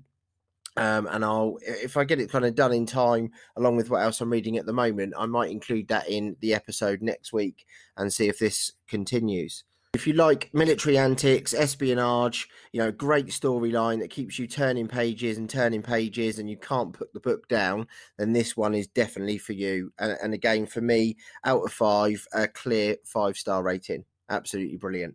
Um, 0.76 1.06
and 1.10 1.24
I'll, 1.24 1.58
if 1.62 1.96
I 1.96 2.04
get 2.04 2.20
it 2.20 2.30
kind 2.30 2.44
of 2.44 2.54
done 2.54 2.72
in 2.72 2.86
time, 2.86 3.30
along 3.56 3.76
with 3.76 3.90
what 3.90 4.02
else 4.02 4.20
I'm 4.20 4.30
reading 4.30 4.56
at 4.56 4.66
the 4.66 4.72
moment, 4.72 5.14
I 5.18 5.26
might 5.26 5.50
include 5.50 5.88
that 5.88 6.08
in 6.08 6.36
the 6.40 6.54
episode 6.54 7.02
next 7.02 7.32
week 7.32 7.66
and 7.96 8.12
see 8.12 8.28
if 8.28 8.38
this 8.38 8.72
continues. 8.88 9.64
If 9.94 10.06
you 10.06 10.14
like 10.14 10.48
military 10.54 10.96
antics, 10.96 11.52
espionage, 11.52 12.48
you 12.72 12.80
know, 12.80 12.90
great 12.90 13.26
storyline 13.26 14.00
that 14.00 14.08
keeps 14.08 14.38
you 14.38 14.46
turning 14.46 14.88
pages 14.88 15.36
and 15.36 15.50
turning 15.50 15.82
pages 15.82 16.38
and 16.38 16.48
you 16.48 16.56
can't 16.56 16.94
put 16.94 17.12
the 17.12 17.20
book 17.20 17.46
down, 17.48 17.86
then 18.16 18.32
this 18.32 18.56
one 18.56 18.74
is 18.74 18.86
definitely 18.86 19.36
for 19.36 19.52
you. 19.52 19.92
And, 19.98 20.16
and 20.22 20.32
again, 20.32 20.64
for 20.64 20.80
me, 20.80 21.18
out 21.44 21.62
of 21.62 21.72
five, 21.74 22.26
a 22.32 22.48
clear 22.48 22.96
five 23.04 23.36
star 23.36 23.62
rating. 23.62 24.06
Absolutely 24.30 24.78
brilliant. 24.78 25.14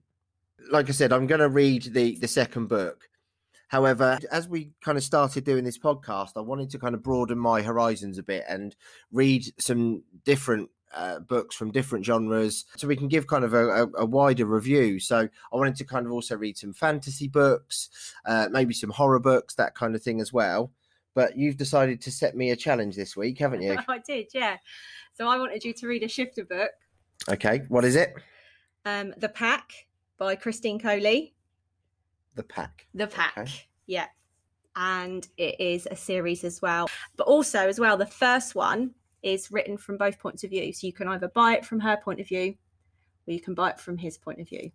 Like 0.69 0.89
I 0.89 0.91
said, 0.91 1.11
I'm 1.11 1.25
going 1.25 1.41
to 1.41 1.49
read 1.49 1.85
the, 1.85 2.15
the 2.19 2.27
second 2.27 2.67
book. 2.67 3.09
However, 3.67 4.17
as 4.31 4.47
we 4.47 4.71
kind 4.81 4.97
of 4.97 5.03
started 5.03 5.43
doing 5.43 5.63
this 5.63 5.77
podcast, 5.77 6.31
I 6.35 6.41
wanted 6.41 6.69
to 6.71 6.79
kind 6.79 6.95
of 6.95 7.03
broaden 7.03 7.37
my 7.37 7.61
horizons 7.61 8.17
a 8.17 8.23
bit 8.23 8.45
and 8.47 8.75
read 9.11 9.45
some 9.59 10.03
different 10.23 10.69
uh, 10.93 11.19
books 11.19 11.55
from 11.55 11.71
different 11.71 12.05
genres 12.05 12.65
so 12.77 12.87
we 12.87 12.95
can 12.95 13.09
give 13.09 13.27
kind 13.27 13.43
of 13.43 13.53
a, 13.53 13.67
a, 13.67 13.87
a, 13.97 14.05
wider 14.05 14.45
review. 14.45 14.99
So 14.99 15.27
I 15.51 15.55
wanted 15.55 15.75
to 15.75 15.83
kind 15.83 16.05
of 16.05 16.13
also 16.13 16.37
read 16.37 16.57
some 16.57 16.73
fantasy 16.73 17.27
books, 17.27 17.89
uh, 18.25 18.47
maybe 18.51 18.73
some 18.73 18.91
horror 18.91 19.19
books, 19.19 19.55
that 19.55 19.75
kind 19.75 19.95
of 19.95 20.01
thing 20.01 20.21
as 20.21 20.31
well. 20.31 20.71
But 21.13 21.37
you've 21.37 21.57
decided 21.57 21.99
to 22.01 22.11
set 22.11 22.37
me 22.37 22.51
a 22.51 22.55
challenge 22.55 22.95
this 22.95 23.17
week, 23.17 23.39
haven't 23.39 23.63
you? 23.63 23.77
I 23.87 23.97
did, 23.99 24.27
yeah. 24.33 24.57
So 25.13 25.27
I 25.27 25.37
wanted 25.37 25.63
you 25.63 25.73
to 25.73 25.87
read 25.87 26.03
a 26.03 26.07
shifter 26.07 26.45
book. 26.45 26.71
Okay, 27.29 27.63
what 27.67 27.83
is 27.83 27.95
it? 27.95 28.13
Um, 28.85 29.13
the 29.17 29.29
Pack 29.29 29.73
by 30.17 30.35
Christine 30.35 30.79
Coley. 30.79 31.33
The 32.37 32.43
Pack. 32.43 32.87
The 32.93 33.07
Pack, 33.07 33.37
okay. 33.37 33.51
yeah. 33.87 34.05
And 34.75 35.27
it 35.37 35.59
is 35.59 35.87
a 35.89 35.95
series 35.95 36.43
as 36.43 36.61
well. 36.61 36.87
But 37.17 37.25
also, 37.25 37.67
as 37.67 37.79
well, 37.79 37.97
the 37.97 38.05
first 38.05 38.53
one 38.53 38.93
is 39.23 39.51
written 39.51 39.75
from 39.75 39.97
both 39.97 40.19
points 40.19 40.43
of 40.43 40.51
view. 40.51 40.71
So 40.71 40.85
you 40.85 40.93
can 40.93 41.07
either 41.07 41.29
buy 41.29 41.55
it 41.55 41.65
from 41.65 41.79
her 41.79 41.97
point 41.97 42.19
of 42.19 42.27
view 42.27 42.55
or 43.27 43.33
you 43.33 43.41
can 43.41 43.55
buy 43.55 43.71
it 43.71 43.79
from 43.79 43.97
his 43.97 44.19
point 44.19 44.39
of 44.39 44.47
view. 44.47 44.69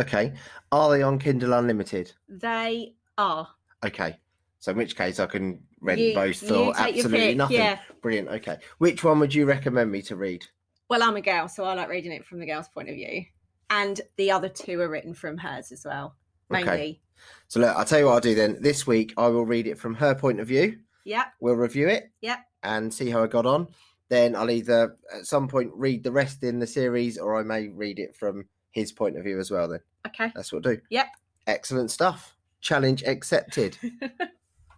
Okay. 0.00 0.32
Are 0.72 0.90
they 0.90 1.02
on 1.02 1.18
Kindle 1.18 1.52
Unlimited? 1.52 2.10
They 2.26 2.94
are. 3.18 3.48
Okay. 3.84 4.18
So 4.60 4.72
in 4.72 4.78
which 4.78 4.96
case 4.96 5.20
I 5.20 5.26
can 5.26 5.60
rent 5.80 6.00
you, 6.00 6.14
both 6.14 6.38
for 6.38 6.72
absolutely 6.74 7.34
nothing. 7.34 7.58
Yeah. 7.58 7.78
Brilliant. 8.00 8.28
Okay. 8.28 8.56
Which 8.78 9.04
one 9.04 9.20
would 9.20 9.34
you 9.34 9.44
recommend 9.44 9.92
me 9.92 10.00
to 10.02 10.16
read? 10.16 10.46
Well, 10.88 11.02
I'm 11.02 11.16
a 11.16 11.20
girl, 11.20 11.48
so 11.48 11.64
I 11.64 11.74
like 11.74 11.90
reading 11.90 12.12
it 12.12 12.24
from 12.24 12.40
the 12.40 12.46
girl's 12.46 12.68
point 12.68 12.88
of 12.88 12.94
view. 12.94 13.26
And 13.68 14.00
the 14.16 14.30
other 14.30 14.48
two 14.48 14.80
are 14.80 14.88
written 14.88 15.12
from 15.12 15.36
hers 15.36 15.70
as 15.70 15.84
well. 15.84 16.16
Mainly. 16.50 16.70
Okay. 16.70 17.00
So 17.48 17.60
look, 17.60 17.76
I'll 17.76 17.84
tell 17.84 17.98
you 17.98 18.06
what 18.06 18.12
I'll 18.12 18.20
do 18.20 18.34
then. 18.34 18.58
This 18.60 18.86
week 18.86 19.14
I 19.16 19.28
will 19.28 19.46
read 19.46 19.66
it 19.66 19.78
from 19.78 19.94
her 19.94 20.14
point 20.14 20.40
of 20.40 20.48
view. 20.48 20.78
Yeah. 21.04 21.24
We'll 21.40 21.54
review 21.54 21.88
it. 21.88 22.10
Yeah 22.20 22.38
and 22.62 22.92
see 22.92 23.10
how 23.10 23.22
I 23.22 23.26
got 23.26 23.46
on. 23.46 23.68
Then 24.08 24.34
I'll 24.34 24.50
either 24.50 24.96
at 25.14 25.26
some 25.26 25.48
point 25.48 25.70
read 25.74 26.02
the 26.02 26.12
rest 26.12 26.42
in 26.42 26.58
the 26.58 26.66
series 26.66 27.18
or 27.18 27.38
I 27.38 27.42
may 27.42 27.68
read 27.68 27.98
it 27.98 28.16
from 28.16 28.46
his 28.70 28.92
point 28.92 29.16
of 29.16 29.24
view 29.24 29.38
as 29.38 29.50
well 29.50 29.68
then. 29.68 29.80
Okay. 30.06 30.32
That's 30.34 30.52
what 30.52 30.66
I'll 30.66 30.74
do. 30.74 30.80
Yep. 30.90 31.06
Excellent 31.46 31.90
stuff. 31.90 32.36
Challenge 32.60 33.02
accepted. 33.04 33.76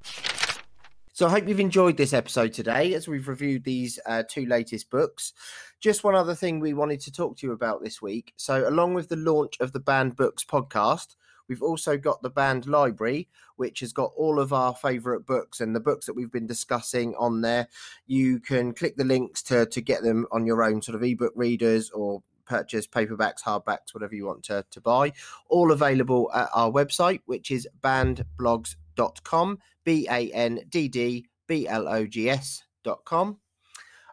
so 1.12 1.26
I 1.26 1.30
hope 1.30 1.48
you've 1.48 1.60
enjoyed 1.60 1.96
this 1.96 2.12
episode 2.12 2.52
today 2.52 2.94
as 2.94 3.06
we've 3.06 3.28
reviewed 3.28 3.64
these 3.64 3.98
uh, 4.06 4.24
two 4.28 4.46
latest 4.46 4.90
books. 4.90 5.32
Just 5.80 6.04
one 6.04 6.14
other 6.14 6.34
thing 6.34 6.58
we 6.60 6.74
wanted 6.74 7.00
to 7.00 7.12
talk 7.12 7.36
to 7.38 7.46
you 7.46 7.52
about 7.52 7.82
this 7.82 8.02
week. 8.02 8.34
So, 8.36 8.68
along 8.68 8.94
with 8.94 9.08
the 9.08 9.16
launch 9.16 9.56
of 9.60 9.72
the 9.72 9.80
Banned 9.80 10.14
Books 10.14 10.44
podcast, 10.44 11.16
We've 11.50 11.64
also 11.64 11.98
got 11.98 12.22
the 12.22 12.30
band 12.30 12.66
library, 12.66 13.28
which 13.56 13.80
has 13.80 13.92
got 13.92 14.12
all 14.16 14.38
of 14.38 14.52
our 14.52 14.72
favorite 14.72 15.26
books 15.26 15.60
and 15.60 15.74
the 15.74 15.80
books 15.80 16.06
that 16.06 16.14
we've 16.14 16.30
been 16.30 16.46
discussing 16.46 17.12
on 17.16 17.40
there. 17.40 17.66
You 18.06 18.38
can 18.38 18.72
click 18.72 18.96
the 18.96 19.02
links 19.02 19.42
to, 19.42 19.66
to 19.66 19.80
get 19.80 20.04
them 20.04 20.28
on 20.30 20.46
your 20.46 20.62
own 20.62 20.80
sort 20.80 20.94
of 20.94 21.02
ebook 21.02 21.32
readers 21.34 21.90
or 21.90 22.22
purchase 22.46 22.86
paperbacks, 22.86 23.42
hardbacks, 23.42 23.92
whatever 23.92 24.14
you 24.14 24.26
want 24.26 24.44
to, 24.44 24.64
to 24.70 24.80
buy. 24.80 25.12
All 25.48 25.72
available 25.72 26.30
at 26.32 26.50
our 26.54 26.70
website, 26.70 27.20
which 27.26 27.50
is 27.50 27.66
banddblogs.com, 27.80 29.58
B 29.82 30.06
A 30.08 30.30
N 30.30 30.60
D 30.68 30.86
D 30.86 31.26
B 31.48 31.66
L 31.66 31.88
O 31.88 32.06
G 32.06 32.30
S.com. 32.30 33.38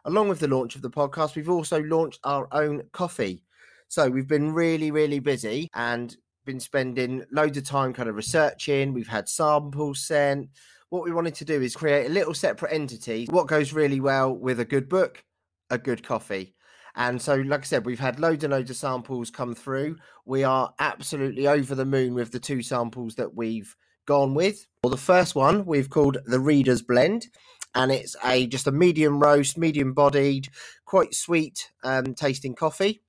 Along 0.04 0.28
with 0.28 0.40
the 0.40 0.48
launch 0.48 0.74
of 0.74 0.82
the 0.82 0.90
podcast, 0.90 1.36
we've 1.36 1.48
also 1.48 1.80
launched 1.82 2.18
our 2.24 2.48
own 2.50 2.82
coffee. 2.90 3.44
So 3.86 4.08
we've 4.08 4.26
been 4.26 4.52
really, 4.52 4.90
really 4.90 5.20
busy 5.20 5.68
and 5.72 6.16
been 6.48 6.58
spending 6.60 7.24
loads 7.30 7.58
of 7.58 7.64
time 7.64 7.92
kind 7.92 8.08
of 8.08 8.16
researching. 8.16 8.94
We've 8.94 9.06
had 9.06 9.28
samples 9.28 10.00
sent. 10.00 10.48
What 10.88 11.04
we 11.04 11.12
wanted 11.12 11.34
to 11.34 11.44
do 11.44 11.60
is 11.60 11.76
create 11.76 12.06
a 12.06 12.12
little 12.12 12.32
separate 12.32 12.72
entity. 12.72 13.26
What 13.28 13.48
goes 13.48 13.74
really 13.74 14.00
well 14.00 14.34
with 14.34 14.58
a 14.58 14.64
good 14.64 14.88
book? 14.88 15.22
A 15.68 15.76
good 15.76 16.02
coffee. 16.02 16.54
And 16.96 17.20
so, 17.20 17.34
like 17.34 17.60
I 17.60 17.64
said, 17.64 17.84
we've 17.84 18.00
had 18.00 18.18
loads 18.18 18.44
and 18.44 18.52
loads 18.52 18.70
of 18.70 18.76
samples 18.76 19.30
come 19.30 19.54
through. 19.54 19.96
We 20.24 20.42
are 20.42 20.72
absolutely 20.78 21.46
over 21.46 21.74
the 21.74 21.84
moon 21.84 22.14
with 22.14 22.32
the 22.32 22.40
two 22.40 22.62
samples 22.62 23.16
that 23.16 23.34
we've 23.34 23.76
gone 24.06 24.32
with. 24.34 24.66
Well, 24.82 24.90
the 24.90 24.96
first 24.96 25.34
one 25.34 25.66
we've 25.66 25.90
called 25.90 26.16
the 26.24 26.40
Reader's 26.40 26.80
Blend, 26.80 27.26
and 27.74 27.92
it's 27.92 28.16
a 28.24 28.46
just 28.46 28.66
a 28.66 28.72
medium 28.72 29.20
roast, 29.20 29.58
medium 29.58 29.92
bodied, 29.92 30.48
quite 30.86 31.14
sweet 31.14 31.70
um, 31.84 32.14
tasting 32.14 32.54
coffee. 32.54 33.02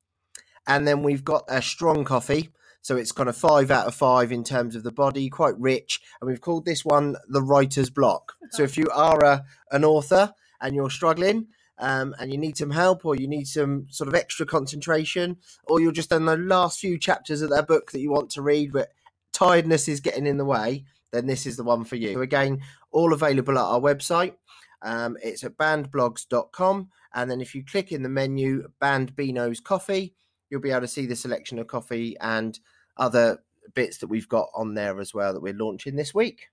And 0.68 0.86
then 0.86 1.04
we've 1.04 1.24
got 1.24 1.46
a 1.48 1.62
strong 1.62 2.04
coffee, 2.04 2.50
so 2.82 2.96
it's 2.96 3.12
kind 3.12 3.30
of 3.30 3.36
five 3.36 3.72
out 3.72 3.88
of 3.88 3.96
five 3.96 4.32
in 4.32 4.44
terms 4.44 4.76
of 4.76 4.84
the 4.84 4.92
body, 4.92 5.30
quite 5.30 5.58
rich. 5.60 6.00
And 6.20 6.30
we've 6.30 6.42
called 6.42 6.66
this 6.66 6.86
one 6.86 7.16
the 7.28 7.42
writer's 7.42 7.90
block. 7.90 8.34
So 8.52 8.64
if 8.64 8.78
you 8.78 8.88
are 8.94 9.24
a, 9.24 9.46
an 9.72 9.84
author 9.84 10.34
and 10.62 10.76
you're 10.76 10.90
struggling, 10.90 11.48
um, 11.80 12.14
and 12.20 12.32
you 12.32 12.38
need 12.38 12.58
some 12.58 12.72
help 12.72 13.06
or 13.06 13.16
you 13.16 13.28
need 13.28 13.48
some 13.48 13.88
sort 13.90 14.08
of 14.08 14.16
extra 14.16 14.46
concentration 14.46 15.38
or 15.68 15.80
you're 15.80 15.92
just 15.92 16.12
in 16.12 16.26
the 16.26 16.38
last 16.38 16.80
few 16.80 17.00
chapters 17.00 17.42
of 17.42 17.50
that 17.50 17.68
book 17.68 17.92
that 17.92 18.02
you 18.02 18.12
want 18.12 18.30
to 18.32 18.42
read 18.42 18.74
but 18.74 18.90
tiredness 19.32 19.88
is 19.88 20.02
getting 20.02 20.28
in 20.28 20.38
the 20.38 20.46
way 20.46 20.84
then 21.12 21.26
this 21.26 21.46
is 21.46 21.56
the 21.56 21.64
one 21.64 21.86
for 21.86 21.96
you 21.96 22.14
so 22.14 22.22
again 22.22 22.60
all 22.92 23.14
available 23.14 23.58
at 23.58 23.64
our 23.64 23.80
website 23.80 24.34
um, 24.82 25.18
it's 25.24 25.44
at 25.44 25.58
banddblogs.com 25.58 26.90
and 27.14 27.32
then 27.32 27.42
if 27.42 27.56
you 27.56 27.64
click 27.64 27.92
in 27.92 28.04
the 28.04 28.10
menu 28.10 28.68
banned 28.80 29.16
beano's 29.16 29.60
coffee 29.60 30.14
you'll 30.50 30.62
be 30.62 30.72
able 30.72 30.82
to 30.82 30.88
see 30.88 31.06
the 31.06 31.16
selection 31.16 31.60
of 31.60 31.68
coffee 31.68 32.16
and 32.20 32.60
other 32.98 33.40
bits 33.74 34.00
that 34.00 34.08
we've 34.08 34.30
got 34.30 34.50
on 34.56 34.74
there 34.74 35.00
as 35.00 35.14
well 35.14 35.34
that 35.34 35.42
we're 35.42 35.54
launching 35.54 35.96
this 35.96 36.14
week. 36.14 36.48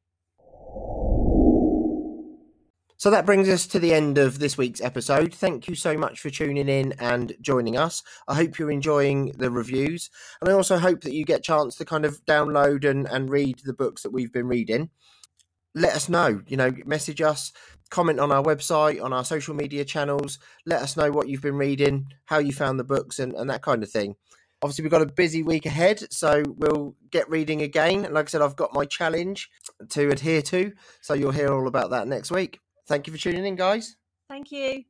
So 2.98 3.10
that 3.10 3.26
brings 3.26 3.46
us 3.50 3.66
to 3.68 3.78
the 3.78 3.92
end 3.92 4.16
of 4.16 4.38
this 4.38 4.56
week's 4.56 4.80
episode. 4.80 5.34
Thank 5.34 5.68
you 5.68 5.74
so 5.74 5.98
much 5.98 6.18
for 6.18 6.30
tuning 6.30 6.68
in 6.68 6.94
and 6.98 7.36
joining 7.42 7.76
us. 7.76 8.02
I 8.26 8.34
hope 8.34 8.58
you're 8.58 8.70
enjoying 8.70 9.32
the 9.36 9.50
reviews. 9.50 10.08
And 10.40 10.48
I 10.48 10.54
also 10.54 10.78
hope 10.78 11.02
that 11.02 11.12
you 11.12 11.26
get 11.26 11.40
a 11.40 11.42
chance 11.42 11.76
to 11.76 11.84
kind 11.84 12.06
of 12.06 12.24
download 12.24 12.88
and, 12.88 13.06
and 13.06 13.28
read 13.28 13.60
the 13.64 13.74
books 13.74 14.02
that 14.02 14.12
we've 14.12 14.32
been 14.32 14.48
reading. 14.48 14.88
Let 15.74 15.94
us 15.94 16.08
know, 16.08 16.40
you 16.46 16.56
know, 16.56 16.72
message 16.86 17.20
us, 17.20 17.52
comment 17.90 18.20
on 18.20 18.32
our 18.32 18.42
website, 18.42 19.02
on 19.02 19.12
our 19.12 19.24
social 19.24 19.54
media 19.54 19.84
channels. 19.84 20.38
Let 20.64 20.82
us 20.82 20.96
know 20.96 21.10
what 21.10 21.28
you've 21.28 21.42
been 21.42 21.56
reading, 21.56 22.06
how 22.26 22.38
you 22.38 22.52
found 22.52 22.78
the 22.78 22.84
books, 22.84 23.18
and, 23.18 23.34
and 23.34 23.48
that 23.50 23.62
kind 23.62 23.82
of 23.82 23.90
thing. 23.90 24.16
Obviously, 24.62 24.82
we've 24.82 24.90
got 24.90 25.02
a 25.02 25.06
busy 25.06 25.42
week 25.42 25.66
ahead, 25.66 26.12
so 26.12 26.42
we'll 26.56 26.94
get 27.10 27.28
reading 27.28 27.62
again. 27.62 28.04
And 28.04 28.14
like 28.14 28.28
I 28.28 28.30
said, 28.30 28.42
I've 28.42 28.56
got 28.56 28.72
my 28.72 28.84
challenge 28.84 29.50
to 29.90 30.08
adhere 30.08 30.42
to, 30.42 30.72
so 31.00 31.14
you'll 31.14 31.32
hear 31.32 31.52
all 31.52 31.68
about 31.68 31.90
that 31.90 32.08
next 32.08 32.30
week. 32.30 32.60
Thank 32.88 33.06
you 33.06 33.12
for 33.12 33.18
tuning 33.18 33.44
in, 33.44 33.56
guys. 33.56 33.96
Thank 34.28 34.50
you. 34.50 34.84